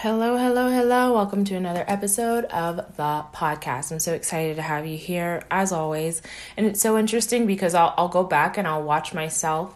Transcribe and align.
Hello, 0.00 0.36
hello, 0.36 0.68
hello. 0.68 1.14
Welcome 1.14 1.46
to 1.46 1.54
another 1.54 1.82
episode 1.88 2.44
of 2.44 2.76
the 2.76 3.24
podcast. 3.32 3.90
I'm 3.90 3.98
so 3.98 4.12
excited 4.12 4.56
to 4.56 4.62
have 4.62 4.86
you 4.86 4.98
here 4.98 5.42
as 5.50 5.72
always. 5.72 6.20
And 6.54 6.66
it's 6.66 6.82
so 6.82 6.98
interesting 6.98 7.46
because 7.46 7.74
I'll, 7.74 7.94
I'll 7.96 8.08
go 8.08 8.22
back 8.22 8.58
and 8.58 8.68
I'll 8.68 8.82
watch 8.82 9.14
myself 9.14 9.74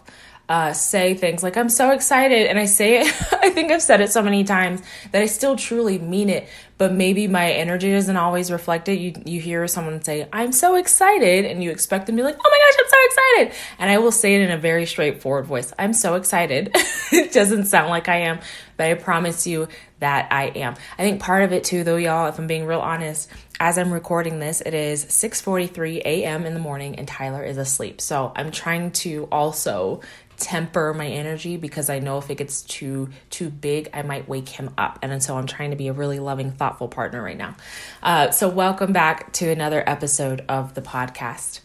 uh, 0.50 0.72
say 0.72 1.14
things 1.14 1.44
like, 1.44 1.56
I'm 1.56 1.68
so 1.68 1.92
excited. 1.92 2.48
And 2.48 2.58
I 2.58 2.64
say 2.64 3.02
it, 3.02 3.06
I 3.32 3.50
think 3.50 3.70
I've 3.70 3.80
said 3.80 4.00
it 4.00 4.10
so 4.10 4.20
many 4.20 4.42
times 4.42 4.82
that 5.12 5.22
I 5.22 5.26
still 5.26 5.54
truly 5.54 6.00
mean 6.00 6.28
it, 6.28 6.48
but 6.76 6.92
maybe 6.92 7.28
my 7.28 7.52
energy 7.52 7.92
doesn't 7.92 8.16
always 8.16 8.50
reflect 8.50 8.88
it. 8.88 8.98
You, 8.98 9.14
you 9.24 9.40
hear 9.40 9.68
someone 9.68 10.02
say, 10.02 10.28
I'm 10.32 10.50
so 10.50 10.74
excited, 10.74 11.44
and 11.44 11.62
you 11.62 11.70
expect 11.70 12.06
them 12.06 12.16
to 12.16 12.22
be 12.22 12.24
like, 12.24 12.36
oh 12.36 12.50
my 12.50 12.58
gosh, 12.66 12.80
I'm 12.80 12.90
so 12.90 12.96
excited. 13.06 13.60
And 13.78 13.90
I 13.92 13.98
will 13.98 14.10
say 14.10 14.34
it 14.34 14.40
in 14.40 14.50
a 14.50 14.58
very 14.58 14.86
straightforward 14.86 15.46
voice 15.46 15.72
I'm 15.78 15.92
so 15.92 16.16
excited. 16.16 16.72
it 17.12 17.32
doesn't 17.32 17.66
sound 17.66 17.88
like 17.88 18.08
I 18.08 18.22
am, 18.22 18.40
but 18.76 18.88
I 18.88 18.94
promise 18.94 19.46
you 19.46 19.68
that 20.00 20.32
I 20.32 20.46
am. 20.46 20.74
I 20.98 21.02
think 21.02 21.20
part 21.20 21.44
of 21.44 21.52
it 21.52 21.62
too, 21.62 21.84
though, 21.84 21.96
y'all, 21.96 22.26
if 22.26 22.40
I'm 22.40 22.48
being 22.48 22.66
real 22.66 22.80
honest, 22.80 23.30
as 23.60 23.78
I'm 23.78 23.92
recording 23.92 24.40
this, 24.40 24.62
it 24.62 24.74
is 24.74 25.04
6:43 25.04 25.98
a.m. 25.98 26.46
in 26.46 26.54
the 26.54 26.60
morning 26.60 26.96
and 26.96 27.06
Tyler 27.06 27.44
is 27.44 27.58
asleep. 27.58 28.00
So 28.00 28.32
I'm 28.34 28.50
trying 28.50 28.90
to 28.92 29.28
also 29.30 30.00
temper 30.40 30.92
my 30.94 31.06
energy 31.06 31.56
because 31.56 31.90
I 31.90 31.98
know 31.98 32.18
if 32.18 32.30
it 32.30 32.36
gets 32.36 32.62
too 32.62 33.10
too 33.28 33.50
big, 33.50 33.90
I 33.92 34.02
might 34.02 34.28
wake 34.28 34.48
him 34.48 34.70
up. 34.76 34.98
And 35.02 35.22
so 35.22 35.36
I'm 35.36 35.46
trying 35.46 35.70
to 35.70 35.76
be 35.76 35.88
a 35.88 35.92
really 35.92 36.18
loving, 36.18 36.52
thoughtful 36.52 36.88
partner 36.88 37.22
right 37.22 37.36
now. 37.36 37.54
Uh, 38.02 38.30
so 38.30 38.48
welcome 38.48 38.92
back 38.92 39.32
to 39.34 39.50
another 39.50 39.82
episode 39.86 40.44
of 40.48 40.74
the 40.74 40.82
podcast. 40.82 41.60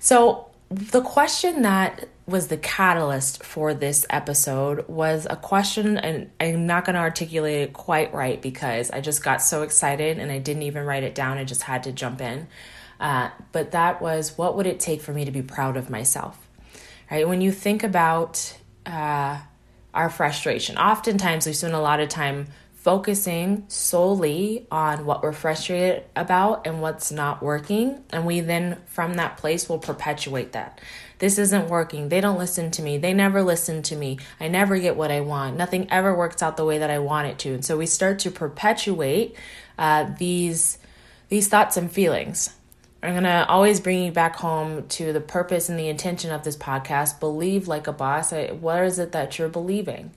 So 0.00 0.48
the 0.70 1.02
question 1.02 1.62
that 1.62 2.08
was 2.26 2.48
the 2.48 2.56
catalyst 2.56 3.44
for 3.44 3.74
this 3.74 4.06
episode 4.08 4.88
was 4.88 5.26
a 5.28 5.36
question, 5.36 5.98
and 5.98 6.30
I'm 6.40 6.66
not 6.66 6.84
going 6.84 6.94
to 6.94 7.00
articulate 7.00 7.68
it 7.68 7.72
quite 7.72 8.14
right 8.14 8.40
because 8.40 8.90
I 8.90 9.00
just 9.00 9.22
got 9.22 9.42
so 9.42 9.62
excited 9.62 10.18
and 10.18 10.30
I 10.30 10.38
didn't 10.38 10.62
even 10.62 10.86
write 10.86 11.02
it 11.02 11.14
down. 11.14 11.36
I 11.36 11.44
just 11.44 11.62
had 11.62 11.82
to 11.82 11.92
jump 11.92 12.20
in. 12.20 12.46
Uh, 13.00 13.30
but 13.50 13.72
that 13.72 14.00
was 14.00 14.38
what 14.38 14.56
would 14.56 14.66
it 14.66 14.78
take 14.78 15.02
for 15.02 15.12
me 15.12 15.24
to 15.24 15.32
be 15.32 15.42
proud 15.42 15.76
of 15.76 15.90
myself? 15.90 16.38
Right? 17.12 17.28
When 17.28 17.42
you 17.42 17.52
think 17.52 17.84
about 17.84 18.56
uh, 18.86 19.38
our 19.92 20.08
frustration, 20.08 20.78
oftentimes 20.78 21.46
we 21.46 21.52
spend 21.52 21.74
a 21.74 21.78
lot 21.78 22.00
of 22.00 22.08
time 22.08 22.46
focusing 22.72 23.64
solely 23.68 24.66
on 24.70 25.04
what 25.04 25.22
we're 25.22 25.34
frustrated 25.34 26.04
about 26.16 26.66
and 26.66 26.80
what's 26.80 27.12
not 27.12 27.42
working. 27.42 28.02
And 28.08 28.24
we 28.24 28.40
then, 28.40 28.78
from 28.86 29.14
that 29.14 29.36
place, 29.36 29.68
will 29.68 29.78
perpetuate 29.78 30.52
that. 30.52 30.80
This 31.18 31.36
isn't 31.36 31.68
working. 31.68 32.08
They 32.08 32.22
don't 32.22 32.38
listen 32.38 32.70
to 32.70 32.82
me. 32.82 32.96
They 32.96 33.12
never 33.12 33.42
listen 33.42 33.82
to 33.82 33.94
me. 33.94 34.18
I 34.40 34.48
never 34.48 34.78
get 34.78 34.96
what 34.96 35.10
I 35.10 35.20
want. 35.20 35.58
Nothing 35.58 35.88
ever 35.90 36.16
works 36.16 36.42
out 36.42 36.56
the 36.56 36.64
way 36.64 36.78
that 36.78 36.90
I 36.90 36.98
want 36.98 37.28
it 37.28 37.38
to. 37.40 37.52
And 37.52 37.62
so 37.62 37.76
we 37.76 37.84
start 37.84 38.20
to 38.20 38.30
perpetuate 38.30 39.36
uh, 39.76 40.10
these 40.18 40.78
these 41.28 41.46
thoughts 41.46 41.76
and 41.76 41.92
feelings. 41.92 42.56
I'm 43.02 43.14
going 43.14 43.24
to 43.24 43.44
always 43.48 43.80
bring 43.80 44.04
you 44.04 44.12
back 44.12 44.36
home 44.36 44.86
to 44.88 45.12
the 45.12 45.20
purpose 45.20 45.68
and 45.68 45.76
the 45.76 45.88
intention 45.88 46.30
of 46.30 46.44
this 46.44 46.56
podcast. 46.56 47.18
Believe 47.18 47.66
like 47.66 47.88
a 47.88 47.92
boss. 47.92 48.32
What 48.32 48.84
is 48.84 49.00
it 49.00 49.10
that 49.10 49.38
you're 49.38 49.48
believing? 49.48 50.12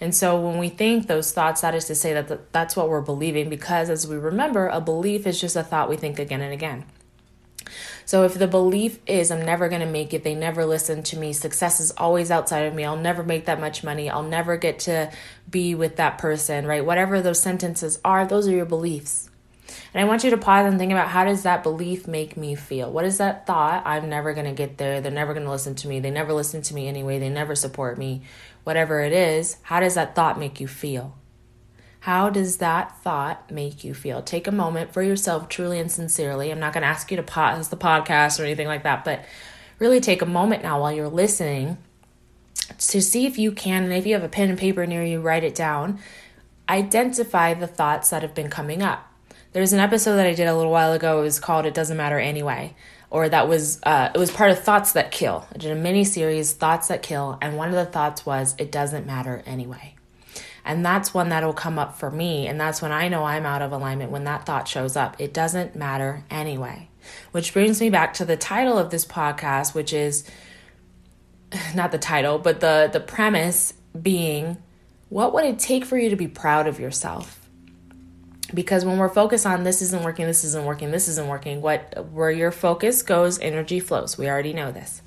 And 0.00 0.14
so 0.14 0.40
when 0.40 0.56
we 0.56 0.68
think 0.68 1.08
those 1.08 1.32
thoughts, 1.32 1.62
that 1.62 1.74
is 1.74 1.86
to 1.86 1.96
say 1.96 2.12
that 2.12 2.52
that's 2.52 2.76
what 2.76 2.88
we're 2.88 3.00
believing, 3.00 3.48
because 3.50 3.90
as 3.90 4.06
we 4.06 4.16
remember, 4.16 4.68
a 4.68 4.80
belief 4.80 5.26
is 5.26 5.40
just 5.40 5.56
a 5.56 5.64
thought 5.64 5.90
we 5.90 5.96
think 5.96 6.18
again 6.18 6.40
and 6.40 6.52
again. 6.52 6.84
So 8.06 8.24
if 8.24 8.34
the 8.34 8.48
belief 8.48 8.98
is 9.06 9.30
I'm 9.30 9.44
never 9.44 9.68
going 9.68 9.82
to 9.82 9.86
make 9.86 10.14
it, 10.14 10.24
they 10.24 10.34
never 10.34 10.64
listen 10.64 11.02
to 11.02 11.18
me, 11.18 11.34
success 11.34 11.80
is 11.80 11.90
always 11.92 12.30
outside 12.30 12.60
of 12.60 12.74
me, 12.74 12.84
I'll 12.84 12.96
never 12.96 13.22
make 13.22 13.44
that 13.44 13.60
much 13.60 13.84
money, 13.84 14.08
I'll 14.08 14.22
never 14.22 14.56
get 14.56 14.78
to 14.80 15.12
be 15.50 15.74
with 15.74 15.96
that 15.96 16.16
person, 16.16 16.66
right? 16.66 16.84
Whatever 16.84 17.20
those 17.20 17.40
sentences 17.40 18.00
are, 18.06 18.26
those 18.26 18.48
are 18.48 18.52
your 18.52 18.64
beliefs. 18.64 19.28
And 19.94 20.02
I 20.02 20.08
want 20.08 20.22
you 20.22 20.30
to 20.30 20.36
pause 20.36 20.66
and 20.66 20.78
think 20.78 20.92
about 20.92 21.08
how 21.08 21.24
does 21.24 21.44
that 21.44 21.62
belief 21.62 22.06
make 22.06 22.36
me 22.36 22.54
feel? 22.54 22.90
What 22.92 23.04
is 23.04 23.18
that 23.18 23.46
thought? 23.46 23.86
I'm 23.86 24.08
never 24.08 24.34
going 24.34 24.46
to 24.46 24.52
get 24.52 24.76
there. 24.76 25.00
They're 25.00 25.10
never 25.10 25.32
going 25.32 25.46
to 25.46 25.50
listen 25.50 25.74
to 25.76 25.88
me. 25.88 25.98
They 25.98 26.10
never 26.10 26.32
listen 26.32 26.60
to 26.62 26.74
me 26.74 26.88
anyway. 26.88 27.18
They 27.18 27.30
never 27.30 27.54
support 27.54 27.96
me 27.96 28.22
whatever 28.68 29.00
it 29.00 29.14
is, 29.14 29.56
how 29.62 29.80
does 29.80 29.94
that 29.94 30.14
thought 30.14 30.38
make 30.38 30.60
you 30.60 30.68
feel? 30.68 31.16
How 32.00 32.28
does 32.28 32.58
that 32.58 33.02
thought 33.02 33.50
make 33.50 33.82
you 33.82 33.94
feel? 33.94 34.20
Take 34.20 34.46
a 34.46 34.52
moment 34.52 34.92
for 34.92 35.02
yourself, 35.02 35.48
truly 35.48 35.80
and 35.80 35.90
sincerely. 35.90 36.50
I'm 36.50 36.60
not 36.60 36.74
going 36.74 36.82
to 36.82 36.88
ask 36.88 37.10
you 37.10 37.16
to 37.16 37.22
pause 37.22 37.70
the 37.70 37.78
podcast 37.78 38.38
or 38.38 38.44
anything 38.44 38.66
like 38.66 38.82
that, 38.82 39.06
but 39.06 39.24
really 39.78 40.00
take 40.00 40.20
a 40.20 40.26
moment 40.26 40.62
now 40.62 40.82
while 40.82 40.92
you're 40.92 41.08
listening 41.08 41.78
to 42.76 43.00
see 43.00 43.24
if 43.24 43.38
you 43.38 43.52
can, 43.52 43.84
and 43.84 43.92
if 43.94 44.06
you 44.06 44.12
have 44.12 44.22
a 44.22 44.28
pen 44.28 44.50
and 44.50 44.58
paper 44.58 44.84
near 44.84 45.02
you, 45.02 45.22
write 45.22 45.44
it 45.44 45.54
down. 45.54 45.98
Identify 46.68 47.54
the 47.54 47.66
thoughts 47.66 48.10
that 48.10 48.20
have 48.20 48.34
been 48.34 48.50
coming 48.50 48.82
up. 48.82 49.07
There's 49.52 49.72
an 49.72 49.80
episode 49.80 50.16
that 50.16 50.26
I 50.26 50.34
did 50.34 50.46
a 50.46 50.54
little 50.54 50.70
while 50.70 50.92
ago. 50.92 51.20
It 51.20 51.22
was 51.22 51.40
called 51.40 51.64
"It 51.64 51.72
Doesn't 51.72 51.96
Matter 51.96 52.18
Anyway," 52.18 52.74
or 53.08 53.30
that 53.30 53.48
was 53.48 53.80
uh, 53.82 54.10
it 54.14 54.18
was 54.18 54.30
part 54.30 54.50
of 54.50 54.58
Thoughts 54.58 54.92
That 54.92 55.10
Kill. 55.10 55.46
I 55.54 55.56
did 55.56 55.70
a 55.70 55.74
mini 55.74 56.04
series, 56.04 56.52
Thoughts 56.52 56.88
That 56.88 57.02
Kill, 57.02 57.38
and 57.40 57.56
one 57.56 57.68
of 57.68 57.74
the 57.74 57.86
thoughts 57.86 58.26
was 58.26 58.54
it 58.58 58.70
doesn't 58.70 59.06
matter 59.06 59.42
anyway. 59.46 59.94
And 60.66 60.84
that's 60.84 61.14
one 61.14 61.30
that'll 61.30 61.54
come 61.54 61.78
up 61.78 61.96
for 61.96 62.10
me, 62.10 62.46
and 62.46 62.60
that's 62.60 62.82
when 62.82 62.92
I 62.92 63.08
know 63.08 63.24
I'm 63.24 63.46
out 63.46 63.62
of 63.62 63.72
alignment 63.72 64.10
when 64.10 64.24
that 64.24 64.44
thought 64.44 64.68
shows 64.68 64.96
up. 64.96 65.18
It 65.18 65.32
doesn't 65.32 65.74
matter 65.74 66.24
anyway. 66.30 66.90
Which 67.32 67.54
brings 67.54 67.80
me 67.80 67.88
back 67.88 68.12
to 68.14 68.26
the 68.26 68.36
title 68.36 68.76
of 68.76 68.90
this 68.90 69.06
podcast, 69.06 69.74
which 69.74 69.94
is 69.94 70.28
not 71.74 71.90
the 71.90 71.98
title, 71.98 72.38
but 72.38 72.60
the 72.60 72.90
the 72.92 73.00
premise 73.00 73.72
being 73.98 74.58
what 75.08 75.32
would 75.32 75.46
it 75.46 75.58
take 75.58 75.86
for 75.86 75.96
you 75.96 76.10
to 76.10 76.16
be 76.16 76.28
proud 76.28 76.66
of 76.66 76.78
yourself? 76.78 77.47
Because 78.52 78.84
when 78.84 78.98
we're 78.98 79.08
focused 79.08 79.46
on 79.46 79.64
this 79.64 79.82
isn't 79.82 80.02
working 80.02 80.26
this 80.26 80.44
isn't 80.44 80.64
working 80.64 80.90
this 80.90 81.08
isn't 81.08 81.28
working 81.28 81.60
what 81.60 82.06
where 82.12 82.30
your 82.30 82.50
focus 82.50 83.02
goes 83.02 83.38
energy 83.40 83.80
flows. 83.80 84.16
We 84.16 84.28
already 84.28 84.52
know 84.52 84.72
this. 84.72 85.02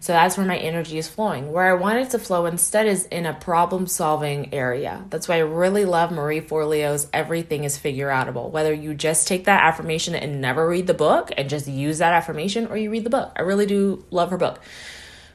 So 0.00 0.12
that's 0.12 0.36
where 0.36 0.44
my 0.44 0.58
energy 0.58 0.98
is 0.98 1.08
flowing. 1.08 1.52
Where 1.52 1.70
i 1.70 1.74
want 1.74 1.98
it 1.98 2.10
to 2.10 2.18
flow 2.18 2.46
instead 2.46 2.86
is 2.86 3.06
in 3.06 3.26
a 3.26 3.34
problem 3.34 3.86
solving 3.86 4.52
area. 4.52 5.04
That's 5.08 5.28
why 5.28 5.36
i 5.36 5.40
really 5.40 5.84
love 5.84 6.10
marie 6.10 6.40
forleo's 6.40 7.06
everything 7.12 7.64
is 7.64 7.78
figure 7.78 8.08
outable 8.08 8.50
whether 8.50 8.72
you 8.72 8.94
just 8.94 9.28
take 9.28 9.44
that 9.44 9.62
affirmation 9.62 10.14
and 10.14 10.40
never 10.40 10.68
read 10.68 10.86
the 10.86 10.94
book 10.94 11.30
and 11.36 11.48
just 11.48 11.68
use 11.68 11.98
that 11.98 12.12
affirmation 12.12 12.66
or 12.66 12.76
you 12.76 12.90
read 12.90 13.04
the 13.04 13.10
book. 13.10 13.32
I 13.36 13.42
really 13.42 13.66
do 13.66 14.04
love 14.10 14.30
her 14.30 14.38
book. 14.38 14.60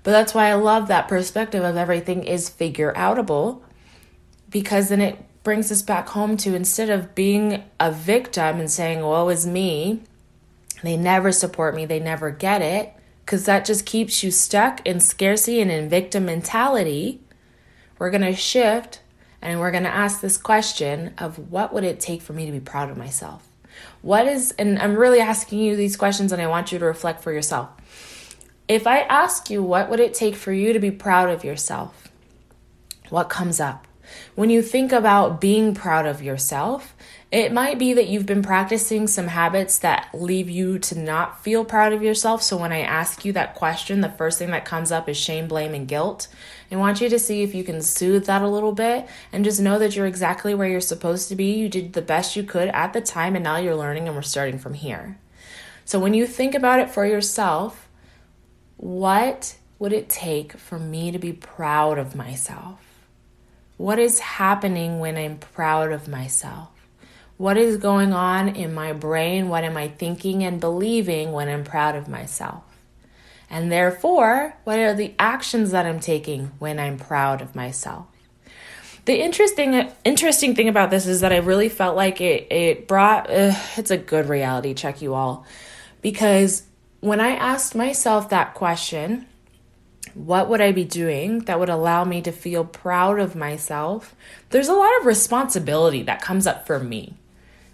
But 0.03 0.11
that's 0.11 0.33
why 0.33 0.49
i 0.49 0.53
love 0.55 0.89
that 0.89 1.07
perspective 1.07 1.63
of 1.63 1.77
everything 1.77 2.23
is 2.23 2.49
figure 2.49 2.93
outable 2.93 3.61
because 4.49 4.89
then 4.89 5.01
it 5.01 5.28
brings 5.43 5.71
us 5.71 5.81
back 5.81 6.09
home 6.09 6.37
to 6.37 6.55
instead 6.55 6.89
of 6.89 7.15
being 7.15 7.63
a 7.79 7.91
victim 7.91 8.59
and 8.59 8.69
saying, 8.69 9.01
woe 9.01 9.29
is 9.29 9.47
me, 9.47 10.01
they 10.83 10.97
never 10.97 11.31
support 11.31 11.75
me, 11.75 11.85
they 11.85 11.99
never 11.99 12.31
get 12.31 12.61
it, 12.61 12.93
because 13.25 13.45
that 13.45 13.65
just 13.65 13.85
keeps 13.85 14.23
you 14.23 14.31
stuck 14.31 14.85
in 14.85 14.99
scarcity 14.99 15.61
and 15.61 15.71
in 15.71 15.89
victim 15.89 16.25
mentality. 16.25 17.21
We're 17.97 18.11
going 18.11 18.21
to 18.21 18.35
shift 18.35 19.01
and 19.41 19.59
we're 19.59 19.71
going 19.71 19.83
to 19.83 19.89
ask 19.89 20.21
this 20.21 20.37
question 20.37 21.13
of 21.17 21.51
what 21.51 21.73
would 21.73 21.83
it 21.83 21.99
take 21.99 22.21
for 22.21 22.33
me 22.33 22.45
to 22.45 22.51
be 22.51 22.59
proud 22.59 22.89
of 22.89 22.97
myself? 22.97 23.47
What 24.01 24.27
is, 24.27 24.51
and 24.57 24.79
I'm 24.79 24.95
really 24.95 25.19
asking 25.19 25.59
you 25.59 25.75
these 25.75 25.95
questions 25.95 26.31
and 26.31 26.41
I 26.41 26.47
want 26.47 26.71
you 26.71 26.79
to 26.79 26.85
reflect 26.85 27.21
for 27.23 27.31
yourself. 27.31 27.69
If 28.67 28.85
I 28.85 28.99
ask 29.01 29.49
you, 29.49 29.63
what 29.63 29.89
would 29.89 29.99
it 29.99 30.13
take 30.13 30.35
for 30.35 30.51
you 30.51 30.73
to 30.73 30.79
be 30.79 30.91
proud 30.91 31.29
of 31.29 31.43
yourself? 31.43 32.09
What 33.09 33.29
comes 33.29 33.59
up? 33.59 33.87
When 34.35 34.49
you 34.49 34.61
think 34.61 34.91
about 34.91 35.41
being 35.41 35.73
proud 35.73 36.05
of 36.05 36.21
yourself, 36.21 36.95
it 37.31 37.53
might 37.53 37.77
be 37.77 37.93
that 37.93 38.07
you've 38.07 38.25
been 38.25 38.41
practicing 38.41 39.05
some 39.05 39.27
habits 39.27 39.77
that 39.79 40.09
leave 40.13 40.49
you 40.49 40.79
to 40.79 40.97
not 40.97 41.43
feel 41.43 41.63
proud 41.63 41.93
of 41.93 42.01
yourself. 42.01 42.41
So 42.41 42.57
when 42.57 42.71
I 42.71 42.79
ask 42.79 43.23
you 43.23 43.33
that 43.33 43.53
question, 43.53 44.01
the 44.01 44.09
first 44.09 44.39
thing 44.39 44.49
that 44.49 44.65
comes 44.65 44.91
up 44.91 45.07
is 45.07 45.15
shame, 45.15 45.47
blame, 45.47 45.75
and 45.75 45.87
guilt. 45.87 46.27
I 46.71 46.75
want 46.75 47.01
you 47.01 47.09
to 47.09 47.19
see 47.19 47.43
if 47.43 47.53
you 47.53 47.63
can 47.63 47.81
soothe 47.81 48.25
that 48.25 48.41
a 48.41 48.47
little 48.47 48.71
bit 48.71 49.07
and 49.31 49.43
just 49.43 49.59
know 49.59 49.77
that 49.77 49.95
you're 49.95 50.07
exactly 50.07 50.55
where 50.55 50.67
you're 50.67 50.81
supposed 50.81 51.29
to 51.29 51.35
be. 51.35 51.53
You 51.53 51.69
did 51.69 51.93
the 51.93 52.01
best 52.01 52.35
you 52.35 52.43
could 52.43 52.69
at 52.69 52.93
the 52.93 53.01
time, 53.01 53.35
and 53.35 53.43
now 53.43 53.57
you're 53.57 53.75
learning, 53.75 54.07
and 54.07 54.15
we're 54.15 54.23
starting 54.23 54.57
from 54.57 54.73
here. 54.73 55.19
So 55.85 55.99
when 55.99 56.15
you 56.15 56.25
think 56.25 56.55
about 56.55 56.79
it 56.79 56.89
for 56.89 57.05
yourself, 57.05 57.89
what 58.77 59.57
would 59.77 59.93
it 59.93 60.09
take 60.09 60.53
for 60.53 60.79
me 60.79 61.11
to 61.11 61.19
be 61.19 61.33
proud 61.33 61.99
of 61.99 62.15
myself? 62.15 62.88
What 63.79 63.97
is 63.97 64.19
happening 64.19 64.99
when 64.99 65.15
I'm 65.15 65.37
proud 65.37 65.93
of 65.93 66.09
myself? 66.09 66.67
What 67.37 67.55
is 67.55 67.77
going 67.77 68.11
on 68.11 68.49
in 68.49 68.73
my 68.73 68.91
brain? 68.91 69.47
What 69.47 69.63
am 69.63 69.77
I 69.77 69.87
thinking 69.87 70.43
and 70.43 70.59
believing 70.59 71.31
when 71.31 71.47
I'm 71.47 71.63
proud 71.63 71.95
of 71.95 72.09
myself? 72.09 72.65
And 73.49 73.71
therefore, 73.71 74.57
what 74.65 74.79
are 74.79 74.93
the 74.93 75.13
actions 75.17 75.71
that 75.71 75.85
I'm 75.85 76.01
taking 76.01 76.47
when 76.59 76.77
I'm 76.77 76.97
proud 76.97 77.41
of 77.41 77.55
myself? 77.55 78.07
The 79.05 79.21
interesting 79.21 79.89
interesting 80.03 80.55
thing 80.55 80.67
about 80.67 80.89
this 80.89 81.07
is 81.07 81.21
that 81.21 81.31
I 81.31 81.37
really 81.37 81.69
felt 81.69 81.95
like 81.95 82.19
it 82.19 82.51
it 82.51 82.85
brought 82.85 83.27
it's 83.29 83.91
a 83.91 83.97
good 83.97 84.27
reality 84.27 84.73
check 84.73 85.01
you 85.01 85.13
all 85.13 85.45
because 86.01 86.63
when 86.99 87.21
I 87.21 87.29
asked 87.29 87.75
myself 87.75 88.27
that 88.27 88.55
question, 88.55 89.25
what 90.13 90.49
would 90.49 90.61
I 90.61 90.71
be 90.71 90.85
doing 90.85 91.39
that 91.39 91.59
would 91.59 91.69
allow 91.69 92.03
me 92.03 92.21
to 92.21 92.31
feel 92.31 92.65
proud 92.65 93.19
of 93.19 93.35
myself? 93.35 94.15
There's 94.49 94.67
a 94.67 94.73
lot 94.73 94.97
of 94.99 95.05
responsibility 95.05 96.03
that 96.03 96.21
comes 96.21 96.47
up 96.47 96.67
for 96.67 96.79
me. 96.79 97.15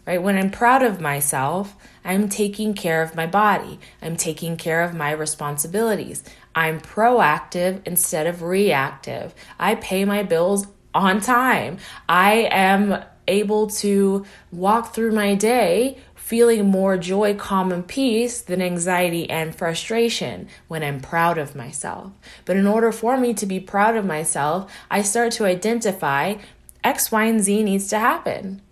Right? 0.05 0.21
When 0.21 0.37
I'm 0.37 0.51
proud 0.51 0.83
of 0.83 1.01
myself, 1.01 1.75
I'm 2.03 2.29
taking 2.29 2.75
care 2.75 3.01
of 3.01 3.15
my 3.15 3.25
body. 3.25 3.79
I'm 4.01 4.17
taking 4.17 4.55
care 4.55 4.83
of 4.83 4.93
my 4.93 5.11
responsibilities. 5.11 6.23
I'm 6.53 6.79
proactive 6.79 7.81
instead 7.85 8.27
of 8.27 8.43
reactive. 8.43 9.33
I 9.59 9.75
pay 9.75 10.05
my 10.05 10.21
bills 10.21 10.67
on 10.93 11.21
time. 11.21 11.79
I 12.07 12.47
am 12.51 13.03
able 13.27 13.67
to 13.67 14.25
walk 14.51 14.93
through 14.93 15.11
my 15.11 15.35
day 15.35 15.97
feeling 16.25 16.65
more 16.65 16.97
joy, 16.97 17.35
calm, 17.35 17.71
and 17.71 17.87
peace 17.87 18.41
than 18.41 18.59
anxiety 18.59 19.29
and 19.29 19.53
frustration 19.53 20.47
when 20.67 20.81
I'm 20.81 20.99
proud 20.99 21.37
of 21.37 21.55
myself. 21.55 22.13
But 22.45 22.57
in 22.57 22.65
order 22.65 22.91
for 22.91 23.15
me 23.15 23.35
to 23.35 23.45
be 23.45 23.59
proud 23.59 23.95
of 23.95 24.07
myself, 24.07 24.73
I 24.89 25.03
start 25.03 25.33
to 25.33 25.45
identify 25.45 26.37
X, 26.83 27.11
Y, 27.11 27.25
and 27.25 27.43
Z 27.43 27.61
needs 27.61 27.87
to 27.89 27.99
happen 27.99 28.63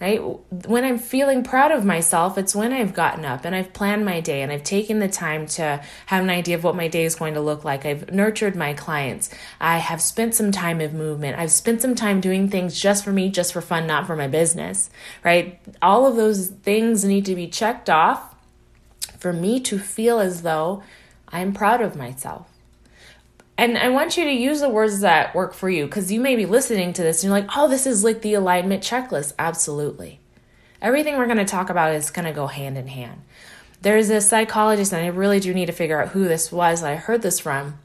right? 0.00 0.20
When 0.66 0.84
I'm 0.84 0.98
feeling 0.98 1.44
proud 1.44 1.70
of 1.70 1.84
myself, 1.84 2.36
it's 2.36 2.54
when 2.54 2.72
I've 2.72 2.94
gotten 2.94 3.24
up 3.24 3.44
and 3.44 3.54
I've 3.54 3.72
planned 3.72 4.04
my 4.04 4.20
day 4.20 4.42
and 4.42 4.50
I've 4.50 4.64
taken 4.64 4.98
the 4.98 5.08
time 5.08 5.46
to 5.46 5.82
have 6.06 6.22
an 6.22 6.30
idea 6.30 6.56
of 6.56 6.64
what 6.64 6.74
my 6.74 6.88
day 6.88 7.04
is 7.04 7.14
going 7.14 7.34
to 7.34 7.40
look 7.40 7.64
like. 7.64 7.86
I've 7.86 8.10
nurtured 8.12 8.56
my 8.56 8.74
clients. 8.74 9.30
I 9.60 9.78
have 9.78 10.02
spent 10.02 10.34
some 10.34 10.50
time 10.50 10.80
of 10.80 10.92
movement. 10.92 11.38
I've 11.38 11.52
spent 11.52 11.80
some 11.80 11.94
time 11.94 12.20
doing 12.20 12.48
things 12.48 12.78
just 12.80 13.04
for 13.04 13.12
me, 13.12 13.30
just 13.30 13.52
for 13.52 13.60
fun, 13.60 13.86
not 13.86 14.06
for 14.06 14.16
my 14.16 14.28
business, 14.28 14.90
right? 15.24 15.60
All 15.80 16.06
of 16.06 16.16
those 16.16 16.48
things 16.48 17.04
need 17.04 17.24
to 17.26 17.34
be 17.34 17.46
checked 17.46 17.88
off 17.88 18.34
for 19.18 19.32
me 19.32 19.60
to 19.60 19.78
feel 19.78 20.18
as 20.18 20.42
though 20.42 20.82
I'm 21.28 21.52
proud 21.52 21.80
of 21.80 21.96
myself. 21.96 22.53
And 23.56 23.78
I 23.78 23.88
want 23.88 24.16
you 24.16 24.24
to 24.24 24.32
use 24.32 24.60
the 24.60 24.68
words 24.68 25.00
that 25.00 25.34
work 25.34 25.54
for 25.54 25.70
you 25.70 25.86
because 25.86 26.10
you 26.10 26.20
may 26.20 26.34
be 26.34 26.46
listening 26.46 26.92
to 26.92 27.02
this 27.02 27.22
and 27.22 27.30
you're 27.30 27.40
like, 27.40 27.56
oh, 27.56 27.68
this 27.68 27.86
is 27.86 28.02
like 28.02 28.22
the 28.22 28.34
alignment 28.34 28.82
checklist. 28.82 29.32
Absolutely. 29.38 30.18
Everything 30.82 31.16
we're 31.16 31.26
going 31.26 31.38
to 31.38 31.44
talk 31.44 31.70
about 31.70 31.94
is 31.94 32.10
going 32.10 32.26
to 32.26 32.32
go 32.32 32.46
hand 32.46 32.76
in 32.76 32.88
hand. 32.88 33.22
There's 33.80 34.10
a 34.10 34.20
psychologist, 34.20 34.92
and 34.92 35.04
I 35.04 35.08
really 35.08 35.40
do 35.40 35.52
need 35.54 35.66
to 35.66 35.72
figure 35.72 36.00
out 36.00 36.08
who 36.08 36.26
this 36.26 36.50
was 36.50 36.80
that 36.80 36.90
I 36.90 36.96
heard 36.96 37.22
this 37.22 37.38
from 37.38 37.78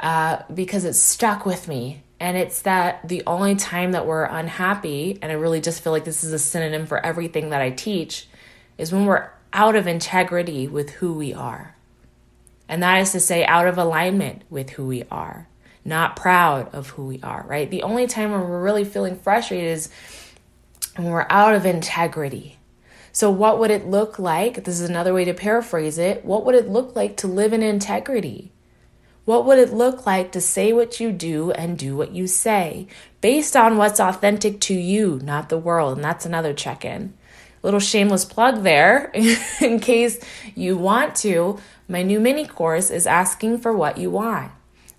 uh, 0.00 0.42
because 0.52 0.84
it 0.84 0.94
stuck 0.94 1.46
with 1.46 1.68
me. 1.68 2.02
And 2.20 2.36
it's 2.36 2.62
that 2.62 3.06
the 3.06 3.22
only 3.26 3.54
time 3.54 3.92
that 3.92 4.06
we're 4.06 4.24
unhappy, 4.24 5.18
and 5.22 5.30
I 5.30 5.36
really 5.36 5.60
just 5.60 5.82
feel 5.82 5.92
like 5.92 6.04
this 6.04 6.24
is 6.24 6.32
a 6.32 6.38
synonym 6.38 6.86
for 6.86 7.04
everything 7.04 7.50
that 7.50 7.60
I 7.60 7.70
teach, 7.70 8.26
is 8.76 8.92
when 8.92 9.06
we're 9.06 9.28
out 9.52 9.76
of 9.76 9.86
integrity 9.86 10.66
with 10.66 10.90
who 10.90 11.12
we 11.12 11.32
are. 11.32 11.76
And 12.68 12.82
that 12.82 13.00
is 13.00 13.12
to 13.12 13.20
say, 13.20 13.44
out 13.44 13.66
of 13.66 13.78
alignment 13.78 14.42
with 14.50 14.70
who 14.70 14.86
we 14.86 15.04
are, 15.10 15.48
not 15.84 16.16
proud 16.16 16.72
of 16.74 16.90
who 16.90 17.06
we 17.06 17.20
are, 17.22 17.44
right? 17.48 17.70
The 17.70 17.82
only 17.82 18.06
time 18.06 18.30
when 18.30 18.40
we're 18.40 18.62
really 18.62 18.84
feeling 18.84 19.18
frustrated 19.18 19.68
is 19.70 19.90
when 20.96 21.08
we're 21.08 21.26
out 21.30 21.54
of 21.54 21.64
integrity. 21.64 22.58
So, 23.12 23.30
what 23.30 23.58
would 23.58 23.70
it 23.70 23.86
look 23.86 24.18
like? 24.18 24.64
This 24.64 24.80
is 24.80 24.88
another 24.88 25.14
way 25.14 25.24
to 25.24 25.34
paraphrase 25.34 25.98
it. 25.98 26.24
What 26.24 26.44
would 26.44 26.54
it 26.54 26.68
look 26.68 26.94
like 26.94 27.16
to 27.18 27.26
live 27.26 27.52
in 27.52 27.62
integrity? 27.62 28.52
What 29.24 29.44
would 29.44 29.58
it 29.58 29.72
look 29.72 30.06
like 30.06 30.32
to 30.32 30.40
say 30.40 30.72
what 30.72 31.00
you 31.00 31.12
do 31.12 31.50
and 31.52 31.78
do 31.78 31.96
what 31.96 32.12
you 32.12 32.26
say 32.26 32.86
based 33.20 33.56
on 33.56 33.76
what's 33.76 34.00
authentic 34.00 34.60
to 34.62 34.74
you, 34.74 35.20
not 35.22 35.48
the 35.48 35.58
world? 35.58 35.96
And 35.96 36.04
that's 36.04 36.24
another 36.24 36.54
check 36.54 36.84
in. 36.84 37.12
Little 37.62 37.80
shameless 37.80 38.24
plug 38.24 38.62
there 38.62 39.10
in 39.60 39.80
case 39.80 40.20
you 40.54 40.76
want 40.76 41.14
to. 41.16 41.58
My 41.88 42.02
new 42.02 42.20
mini 42.20 42.46
course 42.46 42.90
is 42.90 43.06
asking 43.06 43.58
for 43.58 43.72
what 43.72 43.98
you 43.98 44.10
want. 44.10 44.52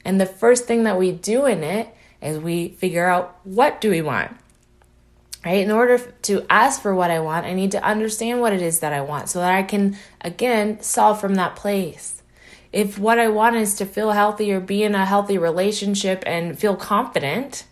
And 0.03 0.19
the 0.19 0.25
first 0.25 0.65
thing 0.65 0.83
that 0.83 0.97
we 0.97 1.11
do 1.11 1.45
in 1.45 1.63
it 1.63 1.93
is 2.21 2.39
we 2.39 2.69
figure 2.69 3.07
out 3.07 3.39
what 3.43 3.79
do 3.79 3.89
we 3.89 4.01
want. 4.01 4.35
Right? 5.45 5.63
In 5.63 5.71
order 5.71 5.97
to 6.23 6.45
ask 6.49 6.81
for 6.81 6.93
what 6.93 7.11
I 7.11 7.19
want, 7.19 7.45
I 7.45 7.53
need 7.53 7.71
to 7.71 7.83
understand 7.83 8.41
what 8.41 8.53
it 8.53 8.61
is 8.61 8.79
that 8.79 8.91
I 8.91 9.01
want 9.01 9.29
so 9.29 9.39
that 9.39 9.53
I 9.53 9.63
can 9.63 9.97
again 10.19 10.81
solve 10.81 11.21
from 11.21 11.35
that 11.35 11.55
place. 11.55 12.21
If 12.73 12.99
what 12.99 13.19
I 13.19 13.29
want 13.29 13.55
is 13.55 13.75
to 13.75 13.85
feel 13.85 14.11
healthy 14.11 14.51
or 14.51 14.59
be 14.59 14.83
in 14.83 14.95
a 14.95 15.05
healthy 15.05 15.37
relationship 15.37 16.23
and 16.25 16.59
feel 16.59 16.75
confident, 16.75 17.65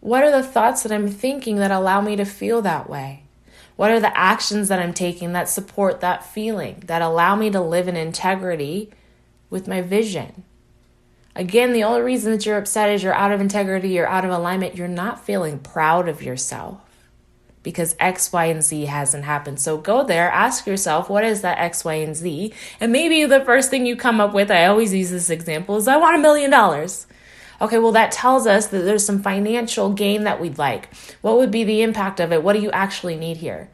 what 0.00 0.24
are 0.24 0.30
the 0.30 0.42
thoughts 0.42 0.82
that 0.82 0.92
I'm 0.92 1.08
thinking 1.08 1.56
that 1.56 1.70
allow 1.70 2.00
me 2.00 2.16
to 2.16 2.24
feel 2.24 2.60
that 2.62 2.90
way? 2.90 3.23
What 3.76 3.90
are 3.90 4.00
the 4.00 4.16
actions 4.16 4.68
that 4.68 4.78
I'm 4.78 4.94
taking 4.94 5.32
that 5.32 5.48
support 5.48 6.00
that 6.00 6.24
feeling, 6.24 6.82
that 6.86 7.02
allow 7.02 7.34
me 7.34 7.50
to 7.50 7.60
live 7.60 7.88
in 7.88 7.96
integrity 7.96 8.90
with 9.50 9.66
my 9.66 9.82
vision? 9.82 10.44
Again, 11.36 11.72
the 11.72 11.82
only 11.82 12.02
reason 12.02 12.30
that 12.30 12.46
you're 12.46 12.58
upset 12.58 12.90
is 12.90 13.02
you're 13.02 13.12
out 13.12 13.32
of 13.32 13.40
integrity, 13.40 13.88
you're 13.88 14.06
out 14.06 14.24
of 14.24 14.30
alignment, 14.30 14.76
you're 14.76 14.86
not 14.86 15.24
feeling 15.24 15.58
proud 15.58 16.08
of 16.08 16.22
yourself 16.22 16.80
because 17.64 17.96
X, 17.98 18.32
Y, 18.32 18.44
and 18.44 18.62
Z 18.62 18.84
hasn't 18.84 19.24
happened. 19.24 19.58
So 19.58 19.78
go 19.78 20.04
there, 20.04 20.30
ask 20.30 20.66
yourself, 20.66 21.10
what 21.10 21.24
is 21.24 21.40
that 21.40 21.58
X, 21.58 21.84
Y, 21.84 21.94
and 21.94 22.14
Z? 22.14 22.52
And 22.78 22.92
maybe 22.92 23.24
the 23.24 23.44
first 23.44 23.70
thing 23.70 23.86
you 23.86 23.96
come 23.96 24.20
up 24.20 24.32
with, 24.32 24.50
I 24.52 24.66
always 24.66 24.94
use 24.94 25.10
this 25.10 25.30
example, 25.30 25.76
is 25.76 25.88
I 25.88 25.96
want 25.96 26.16
a 26.16 26.20
million 26.20 26.50
dollars. 26.50 27.08
Okay, 27.60 27.78
well, 27.78 27.92
that 27.92 28.12
tells 28.12 28.46
us 28.46 28.68
that 28.68 28.80
there's 28.80 29.04
some 29.04 29.22
financial 29.22 29.92
gain 29.92 30.24
that 30.24 30.40
we'd 30.40 30.58
like. 30.58 30.94
What 31.20 31.36
would 31.36 31.50
be 31.50 31.64
the 31.64 31.82
impact 31.82 32.20
of 32.20 32.32
it? 32.32 32.42
What 32.42 32.54
do 32.54 32.60
you 32.60 32.70
actually 32.70 33.16
need 33.16 33.38
here? 33.38 33.70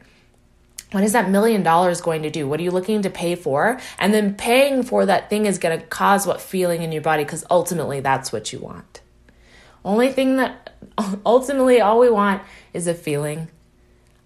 What 0.91 1.03
is 1.03 1.13
that 1.13 1.29
million 1.29 1.63
dollars 1.63 2.01
going 2.01 2.23
to 2.23 2.29
do? 2.29 2.47
What 2.47 2.59
are 2.59 2.63
you 2.63 2.71
looking 2.71 3.01
to 3.01 3.09
pay 3.09 3.35
for? 3.35 3.79
And 3.97 4.13
then 4.13 4.35
paying 4.35 4.83
for 4.83 5.05
that 5.05 5.29
thing 5.29 5.45
is 5.45 5.57
going 5.57 5.79
to 5.79 5.85
cause 5.85 6.27
what 6.27 6.41
feeling 6.41 6.83
in 6.83 6.91
your 6.91 7.01
body 7.01 7.23
because 7.23 7.45
ultimately 7.49 8.01
that's 8.01 8.33
what 8.33 8.51
you 8.51 8.59
want. 8.59 9.01
Only 9.85 10.11
thing 10.11 10.35
that 10.35 10.75
ultimately 11.25 11.79
all 11.79 11.99
we 11.99 12.09
want 12.09 12.43
is 12.73 12.87
a 12.87 12.93
feeling. 12.93 13.47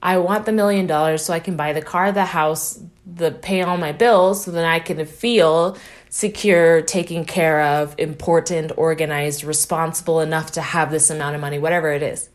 I 0.02 0.18
want 0.18 0.46
the 0.46 0.52
million 0.52 0.88
dollars 0.88 1.24
so 1.24 1.34
I 1.34 1.40
can 1.40 1.56
buy 1.56 1.74
the 1.74 1.82
car, 1.82 2.12
the 2.12 2.26
house, 2.26 2.80
the 3.06 3.32
pay 3.32 3.62
all 3.62 3.78
my 3.78 3.92
bills 3.92 4.44
so 4.44 4.52
then 4.52 4.66
I 4.66 4.80
can 4.80 5.04
feel 5.06 5.78
secure, 6.16 6.82
taken 6.82 7.26
care 7.26 7.62
of, 7.62 7.94
important, 7.98 8.72
organized, 8.78 9.44
responsible 9.44 10.22
enough 10.22 10.50
to 10.50 10.62
have 10.62 10.90
this 10.90 11.10
amount 11.10 11.36
of 11.36 11.42
money, 11.42 11.60
whatever 11.60 11.92
it 11.92 12.02
is. 12.02 12.30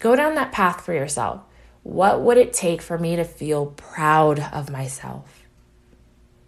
Go 0.00 0.14
down 0.14 0.34
that 0.34 0.52
path 0.52 0.84
for 0.84 0.92
yourself. 0.92 1.40
What 1.82 2.20
would 2.20 2.36
it 2.36 2.52
take 2.52 2.82
for 2.82 2.98
me 2.98 3.16
to 3.16 3.24
feel 3.24 3.64
proud 3.64 4.38
of 4.38 4.68
myself? 4.68 5.44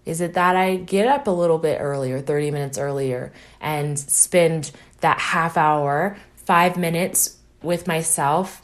Is 0.05 0.21
it 0.21 0.35
that 0.35 0.57
I 0.57 0.77
get 0.77 1.09
up 1.09 1.27
a 1.27 1.31
little 1.31 1.57
bit 1.57 1.79
earlier, 1.81 2.21
30 2.21 2.51
minutes 2.51 2.77
earlier, 2.77 3.33
and 3.59 3.99
spend 3.99 4.73
that 5.01 5.19
half 5.19 5.57
hour, 5.57 6.19
five 6.45 6.77
minutes 6.77 7.39
with 7.63 7.87
myself, 7.87 8.61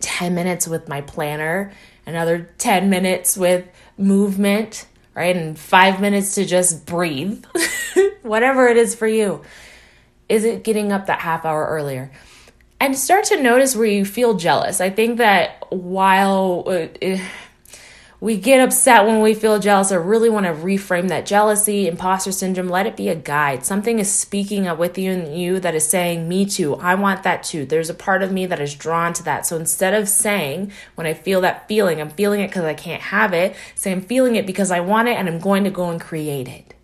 10 0.00 0.34
minutes 0.34 0.66
with 0.66 0.88
my 0.88 1.00
planner, 1.00 1.72
another 2.06 2.50
10 2.58 2.90
minutes 2.90 3.36
with 3.36 3.68
movement, 3.96 4.86
right? 5.14 5.36
And 5.36 5.58
five 5.58 6.00
minutes 6.00 6.34
to 6.36 6.44
just 6.44 6.86
breathe, 6.86 7.44
whatever 8.22 8.68
it 8.68 8.76
is 8.76 8.94
for 8.94 9.06
you. 9.06 9.42
Is 10.28 10.44
it 10.44 10.64
getting 10.64 10.92
up 10.92 11.06
that 11.06 11.20
half 11.20 11.44
hour 11.44 11.66
earlier? 11.66 12.10
And 12.80 12.96
start 12.98 13.24
to 13.26 13.40
notice 13.40 13.76
where 13.76 13.86
you 13.86 14.04
feel 14.04 14.34
jealous. 14.34 14.80
I 14.80 14.90
think 14.90 15.18
that 15.18 15.64
while 15.70 16.64
uh, 16.66 17.18
we 18.22 18.36
get 18.36 18.60
upset 18.60 19.04
when 19.04 19.20
we 19.20 19.34
feel 19.34 19.58
jealous 19.58 19.90
or 19.90 20.00
really 20.00 20.30
want 20.30 20.46
to 20.46 20.52
reframe 20.52 21.08
that 21.08 21.26
jealousy, 21.26 21.88
imposter 21.88 22.30
syndrome. 22.30 22.68
Let 22.68 22.86
it 22.86 22.96
be 22.96 23.08
a 23.08 23.16
guide. 23.16 23.66
Something 23.66 23.98
is 23.98 24.12
speaking 24.12 24.68
up 24.68 24.78
with 24.78 24.96
you 24.96 25.10
and 25.10 25.36
you 25.36 25.58
that 25.58 25.74
is 25.74 25.88
saying, 25.88 26.28
Me 26.28 26.46
too. 26.46 26.76
I 26.76 26.94
want 26.94 27.24
that 27.24 27.42
too. 27.42 27.66
There's 27.66 27.90
a 27.90 27.94
part 27.94 28.22
of 28.22 28.30
me 28.30 28.46
that 28.46 28.60
is 28.60 28.76
drawn 28.76 29.12
to 29.14 29.24
that. 29.24 29.44
So 29.44 29.56
instead 29.56 29.92
of 29.92 30.08
saying, 30.08 30.70
when 30.94 31.04
I 31.04 31.14
feel 31.14 31.40
that 31.40 31.66
feeling, 31.66 32.00
I'm 32.00 32.10
feeling 32.10 32.42
it 32.42 32.46
because 32.46 32.62
I 32.62 32.74
can't 32.74 33.02
have 33.02 33.32
it, 33.32 33.56
say, 33.74 33.90
I'm 33.90 34.02
feeling 34.02 34.36
it 34.36 34.46
because 34.46 34.70
I 34.70 34.78
want 34.78 35.08
it 35.08 35.16
and 35.16 35.28
I'm 35.28 35.40
going 35.40 35.64
to 35.64 35.70
go 35.70 35.90
and 35.90 36.00
create 36.00 36.46
it. 36.46 36.74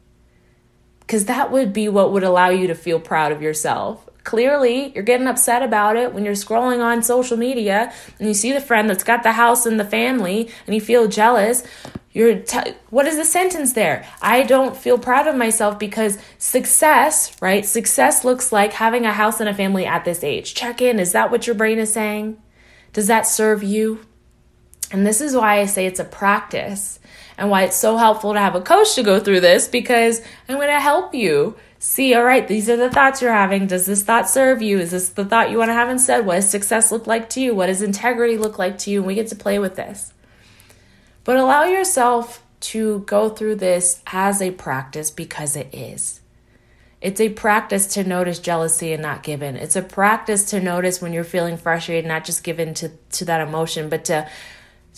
Because 0.98 1.26
that 1.26 1.52
would 1.52 1.72
be 1.72 1.88
what 1.88 2.10
would 2.10 2.24
allow 2.24 2.48
you 2.48 2.66
to 2.66 2.74
feel 2.74 2.98
proud 2.98 3.30
of 3.30 3.42
yourself 3.42 4.07
clearly 4.24 4.92
you're 4.94 5.04
getting 5.04 5.26
upset 5.26 5.62
about 5.62 5.96
it 5.96 6.12
when 6.12 6.24
you're 6.24 6.34
scrolling 6.34 6.82
on 6.82 7.02
social 7.02 7.36
media 7.36 7.92
and 8.18 8.28
you 8.28 8.34
see 8.34 8.52
the 8.52 8.60
friend 8.60 8.88
that's 8.88 9.04
got 9.04 9.22
the 9.22 9.32
house 9.32 9.66
and 9.66 9.78
the 9.78 9.84
family 9.84 10.50
and 10.66 10.74
you 10.74 10.80
feel 10.80 11.08
jealous 11.08 11.62
you're 12.12 12.40
t- 12.40 12.72
what 12.90 13.06
is 13.06 13.16
the 13.16 13.24
sentence 13.24 13.74
there? 13.74 14.04
I 14.20 14.42
don't 14.42 14.76
feel 14.76 14.98
proud 14.98 15.28
of 15.28 15.36
myself 15.36 15.78
because 15.78 16.18
success 16.38 17.36
right? 17.40 17.64
Success 17.64 18.24
looks 18.24 18.50
like 18.50 18.72
having 18.72 19.06
a 19.06 19.12
house 19.12 19.40
and 19.40 19.48
a 19.48 19.54
family 19.54 19.86
at 19.86 20.04
this 20.04 20.24
age. 20.24 20.54
Check 20.54 20.80
in. 20.82 20.98
Is 20.98 21.12
that 21.12 21.30
what 21.30 21.46
your 21.46 21.54
brain 21.54 21.78
is 21.78 21.92
saying? 21.92 22.40
Does 22.92 23.06
that 23.06 23.26
serve 23.26 23.62
you? 23.62 24.00
And 24.90 25.06
this 25.06 25.20
is 25.20 25.36
why 25.36 25.60
I 25.60 25.66
say 25.66 25.86
it's 25.86 26.00
a 26.00 26.04
practice 26.04 26.98
and 27.36 27.50
why 27.50 27.64
it's 27.64 27.76
so 27.76 27.96
helpful 27.96 28.32
to 28.32 28.40
have 28.40 28.54
a 28.54 28.60
coach 28.60 28.94
to 28.94 29.02
go 29.02 29.20
through 29.20 29.40
this 29.40 29.68
because 29.68 30.20
I'm 30.48 30.56
going 30.56 30.68
to 30.68 30.80
help 30.80 31.14
you 31.14 31.56
see 31.78 32.14
all 32.14 32.24
right, 32.24 32.46
these 32.46 32.68
are 32.68 32.76
the 32.76 32.90
thoughts 32.90 33.22
you're 33.22 33.32
having. 33.32 33.66
Does 33.66 33.86
this 33.86 34.02
thought 34.02 34.28
serve 34.28 34.62
you? 34.62 34.78
Is 34.78 34.90
this 34.90 35.10
the 35.10 35.24
thought 35.24 35.50
you 35.50 35.58
want 35.58 35.68
to 35.70 35.74
have 35.74 35.88
instead? 35.88 36.26
What 36.26 36.36
does 36.36 36.50
success 36.50 36.90
look 36.92 37.06
like 37.06 37.28
to 37.30 37.40
you? 37.40 37.54
What 37.54 37.66
does 37.66 37.82
integrity 37.82 38.38
look 38.38 38.58
like 38.58 38.78
to 38.78 38.90
you? 38.90 38.98
And 38.98 39.06
we 39.06 39.14
get 39.14 39.28
to 39.28 39.36
play 39.36 39.58
with 39.58 39.76
this. 39.76 40.12
But 41.24 41.36
allow 41.36 41.64
yourself 41.64 42.44
to 42.60 43.00
go 43.00 43.28
through 43.28 43.56
this 43.56 44.02
as 44.06 44.42
a 44.42 44.50
practice 44.50 45.10
because 45.10 45.56
it 45.56 45.72
is. 45.72 46.20
It's 47.00 47.20
a 47.20 47.28
practice 47.28 47.86
to 47.94 48.02
notice 48.02 48.40
jealousy 48.40 48.92
and 48.92 49.02
not 49.02 49.22
give 49.22 49.42
in. 49.42 49.54
It's 49.56 49.76
a 49.76 49.82
practice 49.82 50.50
to 50.50 50.60
notice 50.60 51.00
when 51.00 51.12
you're 51.12 51.22
feeling 51.22 51.56
frustrated, 51.56 52.06
not 52.06 52.24
just 52.24 52.42
given 52.42 52.74
to, 52.74 52.90
to 53.12 53.24
that 53.26 53.46
emotion, 53.46 53.88
but 53.88 54.04
to 54.06 54.28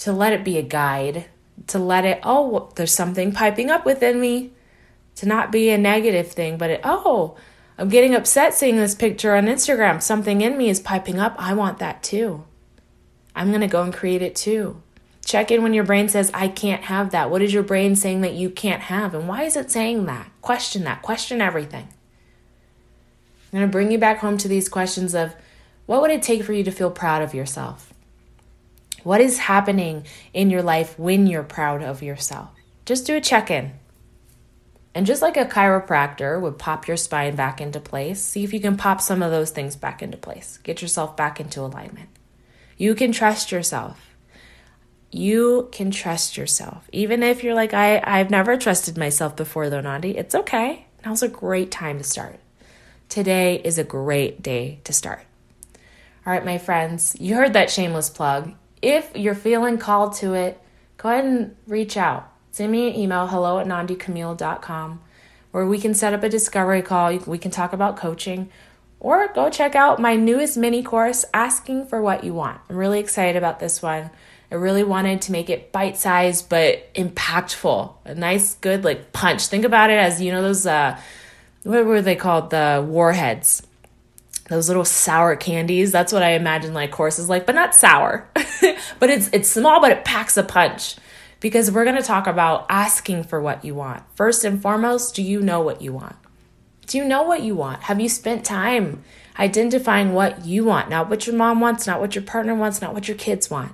to 0.00 0.12
let 0.12 0.32
it 0.32 0.44
be 0.44 0.56
a 0.56 0.62
guide, 0.62 1.26
to 1.66 1.78
let 1.78 2.06
it, 2.06 2.20
oh, 2.22 2.70
there's 2.76 2.94
something 2.94 3.32
piping 3.32 3.70
up 3.70 3.84
within 3.84 4.18
me, 4.18 4.50
to 5.20 5.28
not 5.28 5.52
be 5.52 5.68
a 5.68 5.76
negative 5.76 6.32
thing, 6.32 6.56
but 6.56 6.70
it, 6.70 6.80
oh, 6.82 7.36
I'm 7.76 7.90
getting 7.90 8.14
upset 8.14 8.54
seeing 8.54 8.76
this 8.76 8.94
picture 8.94 9.36
on 9.36 9.44
Instagram. 9.44 10.00
Something 10.00 10.40
in 10.40 10.56
me 10.56 10.70
is 10.70 10.80
piping 10.80 11.18
up. 11.18 11.34
I 11.38 11.52
want 11.52 11.78
that 11.78 12.02
too. 12.02 12.44
I'm 13.36 13.50
going 13.50 13.60
to 13.60 13.66
go 13.66 13.82
and 13.82 13.92
create 13.92 14.22
it 14.22 14.34
too. 14.34 14.82
Check 15.22 15.50
in 15.50 15.62
when 15.62 15.74
your 15.74 15.84
brain 15.84 16.08
says, 16.08 16.30
I 16.32 16.48
can't 16.48 16.84
have 16.84 17.10
that. 17.10 17.30
What 17.30 17.42
is 17.42 17.52
your 17.52 17.62
brain 17.62 17.96
saying 17.96 18.22
that 18.22 18.32
you 18.32 18.48
can't 18.48 18.80
have? 18.80 19.14
And 19.14 19.28
why 19.28 19.42
is 19.42 19.56
it 19.56 19.70
saying 19.70 20.06
that? 20.06 20.30
Question 20.40 20.84
that. 20.84 21.02
Question 21.02 21.42
everything. 21.42 21.88
I'm 23.52 23.58
going 23.58 23.68
to 23.68 23.70
bring 23.70 23.92
you 23.92 23.98
back 23.98 24.20
home 24.20 24.38
to 24.38 24.48
these 24.48 24.70
questions 24.70 25.14
of 25.14 25.34
what 25.84 26.00
would 26.00 26.10
it 26.10 26.22
take 26.22 26.44
for 26.44 26.54
you 26.54 26.64
to 26.64 26.70
feel 26.70 26.90
proud 26.90 27.20
of 27.20 27.34
yourself? 27.34 27.92
What 29.02 29.20
is 29.20 29.36
happening 29.36 30.06
in 30.32 30.48
your 30.48 30.62
life 30.62 30.98
when 30.98 31.26
you're 31.26 31.42
proud 31.42 31.82
of 31.82 32.02
yourself? 32.02 32.48
Just 32.86 33.06
do 33.06 33.16
a 33.16 33.20
check 33.20 33.50
in. 33.50 33.72
And 34.94 35.06
just 35.06 35.22
like 35.22 35.36
a 35.36 35.44
chiropractor 35.44 36.40
would 36.40 36.58
pop 36.58 36.88
your 36.88 36.96
spine 36.96 37.36
back 37.36 37.60
into 37.60 37.78
place, 37.78 38.20
see 38.20 38.42
if 38.42 38.52
you 38.52 38.60
can 38.60 38.76
pop 38.76 39.00
some 39.00 39.22
of 39.22 39.30
those 39.30 39.50
things 39.50 39.76
back 39.76 40.02
into 40.02 40.16
place. 40.16 40.58
Get 40.64 40.82
yourself 40.82 41.16
back 41.16 41.38
into 41.38 41.60
alignment. 41.60 42.08
You 42.76 42.94
can 42.94 43.12
trust 43.12 43.52
yourself. 43.52 44.10
You 45.12 45.68
can 45.70 45.90
trust 45.90 46.36
yourself. 46.36 46.88
Even 46.92 47.22
if 47.22 47.44
you're 47.44 47.54
like, 47.54 47.74
I, 47.74 48.00
I've 48.02 48.30
never 48.30 48.56
trusted 48.56 48.96
myself 48.96 49.36
before, 49.36 49.70
though, 49.70 49.80
Nandi, 49.80 50.16
it's 50.16 50.34
okay. 50.34 50.86
Now's 51.04 51.22
a 51.22 51.28
great 51.28 51.70
time 51.70 51.98
to 51.98 52.04
start. 52.04 52.40
Today 53.08 53.60
is 53.62 53.78
a 53.78 53.84
great 53.84 54.42
day 54.42 54.80
to 54.84 54.92
start. 54.92 55.20
All 56.26 56.32
right, 56.32 56.44
my 56.44 56.58
friends, 56.58 57.16
you 57.18 57.34
heard 57.34 57.54
that 57.54 57.70
shameless 57.70 58.10
plug. 58.10 58.54
If 58.82 59.10
you're 59.16 59.34
feeling 59.34 59.78
called 59.78 60.14
to 60.16 60.34
it, 60.34 60.60
go 60.96 61.08
ahead 61.08 61.24
and 61.24 61.56
reach 61.66 61.96
out. 61.96 62.30
Send 62.60 62.72
me 62.72 62.90
an 62.90 62.94
email, 62.94 63.26
hello 63.26 63.58
at 63.58 63.66
nandicamille.com, 63.66 65.00
where 65.50 65.66
we 65.66 65.78
can 65.78 65.94
set 65.94 66.12
up 66.12 66.22
a 66.22 66.28
discovery 66.28 66.82
call. 66.82 67.16
We 67.20 67.38
can 67.38 67.50
talk 67.50 67.72
about 67.72 67.96
coaching, 67.96 68.50
or 68.98 69.28
go 69.28 69.48
check 69.48 69.74
out 69.74 69.98
my 69.98 70.14
newest 70.14 70.58
mini 70.58 70.82
course, 70.82 71.24
Asking 71.32 71.86
for 71.86 72.02
What 72.02 72.22
You 72.22 72.34
Want. 72.34 72.60
I'm 72.68 72.76
really 72.76 73.00
excited 73.00 73.36
about 73.36 73.60
this 73.60 73.80
one. 73.80 74.10
I 74.52 74.56
really 74.56 74.84
wanted 74.84 75.22
to 75.22 75.32
make 75.32 75.48
it 75.48 75.72
bite 75.72 75.96
sized 75.96 76.50
but 76.50 76.92
impactful. 76.92 77.94
A 78.04 78.14
nice, 78.14 78.56
good, 78.56 78.84
like 78.84 79.14
punch. 79.14 79.46
Think 79.46 79.64
about 79.64 79.88
it 79.88 79.98
as, 79.98 80.20
you 80.20 80.30
know, 80.30 80.42
those, 80.42 80.66
uh, 80.66 81.00
what 81.62 81.86
were 81.86 82.02
they 82.02 82.14
called? 82.14 82.50
The 82.50 82.84
warheads 82.86 83.66
those 84.50 84.68
little 84.68 84.84
sour 84.84 85.34
candies. 85.36 85.92
That's 85.92 86.12
what 86.12 86.22
I 86.22 86.32
imagine 86.32 86.74
like 86.74 86.90
courses 86.90 87.28
like, 87.30 87.46
but 87.46 87.54
not 87.54 87.74
sour. 87.74 88.28
but 88.98 89.08
it's 89.08 89.30
it's 89.32 89.48
small, 89.48 89.80
but 89.80 89.92
it 89.92 90.04
packs 90.04 90.36
a 90.36 90.42
punch. 90.42 90.96
Because 91.40 91.70
we're 91.70 91.84
gonna 91.84 92.02
talk 92.02 92.26
about 92.26 92.66
asking 92.68 93.24
for 93.24 93.40
what 93.40 93.64
you 93.64 93.74
want. 93.74 94.02
First 94.14 94.44
and 94.44 94.60
foremost, 94.60 95.14
do 95.14 95.22
you 95.22 95.40
know 95.40 95.60
what 95.60 95.82
you 95.82 95.92
want? 95.92 96.16
Do 96.86 96.98
you 96.98 97.04
know 97.04 97.22
what 97.22 97.42
you 97.42 97.54
want? 97.54 97.84
Have 97.84 98.00
you 98.00 98.08
spent 98.08 98.44
time 98.44 99.02
identifying 99.38 100.12
what 100.12 100.44
you 100.44 100.64
want? 100.64 100.90
Not 100.90 101.08
what 101.08 101.26
your 101.26 101.36
mom 101.36 101.60
wants, 101.60 101.86
not 101.86 102.00
what 102.00 102.14
your 102.14 102.24
partner 102.24 102.54
wants, 102.54 102.82
not 102.82 102.92
what 102.92 103.08
your 103.08 103.16
kids 103.16 103.50
want, 103.50 103.72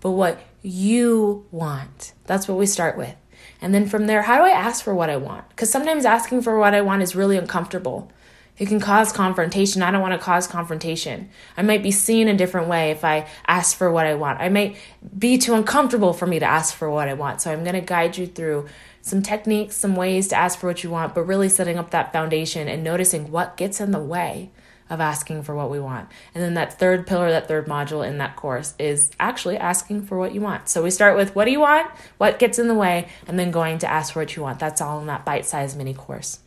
but 0.00 0.12
what 0.12 0.40
you 0.62 1.46
want. 1.50 2.12
That's 2.26 2.48
what 2.48 2.58
we 2.58 2.66
start 2.66 2.96
with. 2.96 3.14
And 3.60 3.74
then 3.74 3.86
from 3.86 4.06
there, 4.06 4.22
how 4.22 4.38
do 4.38 4.44
I 4.44 4.50
ask 4.50 4.82
for 4.82 4.94
what 4.94 5.10
I 5.10 5.16
want? 5.16 5.48
Because 5.50 5.70
sometimes 5.70 6.04
asking 6.04 6.42
for 6.42 6.58
what 6.58 6.74
I 6.74 6.80
want 6.80 7.02
is 7.02 7.14
really 7.14 7.36
uncomfortable. 7.36 8.10
It 8.58 8.68
can 8.68 8.80
cause 8.80 9.12
confrontation. 9.12 9.82
I 9.82 9.90
don't 9.90 10.02
want 10.02 10.12
to 10.12 10.24
cause 10.24 10.46
confrontation. 10.46 11.30
I 11.56 11.62
might 11.62 11.82
be 11.82 11.90
seen 11.90 12.28
a 12.28 12.36
different 12.36 12.68
way 12.68 12.90
if 12.90 13.04
I 13.04 13.26
ask 13.46 13.76
for 13.76 13.90
what 13.90 14.06
I 14.06 14.14
want. 14.14 14.40
I 14.40 14.50
might 14.50 14.76
be 15.18 15.38
too 15.38 15.54
uncomfortable 15.54 16.12
for 16.12 16.26
me 16.26 16.38
to 16.38 16.44
ask 16.44 16.74
for 16.74 16.90
what 16.90 17.08
I 17.08 17.14
want. 17.14 17.40
So 17.40 17.50
I'm 17.50 17.64
going 17.64 17.74
to 17.74 17.80
guide 17.80 18.18
you 18.18 18.26
through 18.26 18.66
some 19.00 19.22
techniques, 19.22 19.74
some 19.74 19.96
ways 19.96 20.28
to 20.28 20.36
ask 20.36 20.58
for 20.58 20.66
what 20.66 20.84
you 20.84 20.90
want, 20.90 21.14
but 21.14 21.22
really 21.22 21.48
setting 21.48 21.78
up 21.78 21.90
that 21.90 22.12
foundation 22.12 22.68
and 22.68 22.84
noticing 22.84 23.30
what 23.30 23.56
gets 23.56 23.80
in 23.80 23.90
the 23.90 23.98
way 23.98 24.50
of 24.90 25.00
asking 25.00 25.42
for 25.42 25.54
what 25.56 25.70
we 25.70 25.80
want. 25.80 26.08
And 26.34 26.44
then 26.44 26.54
that 26.54 26.78
third 26.78 27.06
pillar, 27.06 27.30
that 27.30 27.48
third 27.48 27.66
module 27.66 28.06
in 28.06 28.18
that 28.18 28.36
course 28.36 28.74
is 28.78 29.10
actually 29.18 29.56
asking 29.56 30.02
for 30.06 30.18
what 30.18 30.34
you 30.34 30.42
want. 30.42 30.68
So 30.68 30.82
we 30.82 30.90
start 30.90 31.16
with 31.16 31.34
what 31.34 31.46
do 31.46 31.50
you 31.50 31.60
want, 31.60 31.90
what 32.18 32.38
gets 32.38 32.58
in 32.58 32.68
the 32.68 32.74
way, 32.74 33.08
and 33.26 33.38
then 33.38 33.50
going 33.50 33.78
to 33.78 33.90
ask 33.90 34.12
for 34.12 34.20
what 34.20 34.36
you 34.36 34.42
want. 34.42 34.58
That's 34.58 34.82
all 34.82 35.00
in 35.00 35.06
that 35.06 35.24
bite 35.24 35.46
sized 35.46 35.78
mini 35.78 35.94
course. 35.94 36.40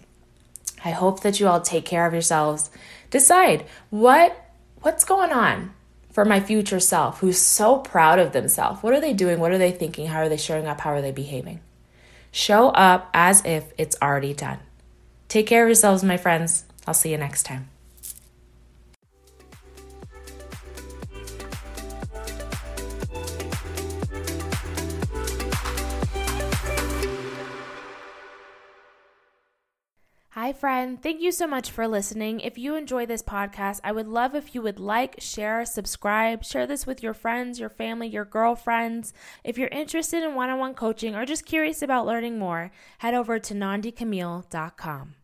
I 0.85 0.91
hope 0.91 1.21
that 1.21 1.39
you 1.39 1.47
all 1.47 1.61
take 1.61 1.83
care 1.83 2.05
of 2.05 2.13
yourselves. 2.13 2.69
Decide 3.09 3.65
what 3.89 4.39
what's 4.81 5.03
going 5.03 5.31
on 5.31 5.73
for 6.11 6.23
my 6.23 6.39
future 6.39 6.79
self 6.79 7.19
who's 7.19 7.39
so 7.39 7.79
proud 7.79 8.19
of 8.19 8.31
themselves. 8.31 8.81
What 8.83 8.93
are 8.93 9.01
they 9.01 9.11
doing? 9.11 9.39
What 9.39 9.51
are 9.51 9.57
they 9.57 9.71
thinking? 9.71 10.05
How 10.05 10.19
are 10.19 10.29
they 10.29 10.37
showing 10.37 10.67
up? 10.67 10.79
How 10.79 10.91
are 10.91 11.01
they 11.01 11.11
behaving? 11.11 11.59
Show 12.31 12.69
up 12.69 13.09
as 13.13 13.43
if 13.45 13.73
it's 13.77 13.97
already 14.01 14.33
done. 14.33 14.59
Take 15.27 15.47
care 15.47 15.63
of 15.63 15.69
yourselves, 15.69 16.03
my 16.03 16.17
friends. 16.17 16.65
I'll 16.85 16.93
see 16.93 17.11
you 17.11 17.17
next 17.17 17.43
time. 17.43 17.67
Hi, 30.45 30.53
friend. 30.53 31.01
Thank 31.01 31.21
you 31.21 31.31
so 31.31 31.47
much 31.47 31.71
for 31.71 31.87
listening. 31.87 32.39
If 32.39 32.55
you 32.55 32.75
enjoy 32.75 33.07
this 33.07 33.23
podcast, 33.23 33.79
I 33.83 33.91
would 33.91 34.05
love 34.05 34.35
if 34.35 34.53
you 34.53 34.61
would 34.61 34.79
like, 34.79 35.15
share, 35.17 35.65
subscribe, 35.65 36.43
share 36.43 36.67
this 36.67 36.85
with 36.85 37.01
your 37.01 37.15
friends, 37.15 37.59
your 37.59 37.69
family, 37.69 38.07
your 38.07 38.25
girlfriends. 38.25 39.11
If 39.43 39.57
you're 39.57 39.69
interested 39.69 40.21
in 40.21 40.35
one 40.35 40.51
on 40.51 40.59
one 40.59 40.75
coaching 40.75 41.15
or 41.15 41.25
just 41.25 41.47
curious 41.47 41.81
about 41.81 42.05
learning 42.05 42.37
more, 42.37 42.69
head 42.99 43.15
over 43.15 43.39
to 43.39 43.55
nandicamille.com. 43.55 45.15